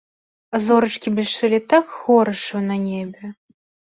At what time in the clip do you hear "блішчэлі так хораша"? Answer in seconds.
1.17-2.63